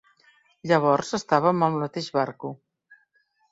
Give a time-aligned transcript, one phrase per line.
[0.71, 2.53] Llavors estàvem al mateix barco.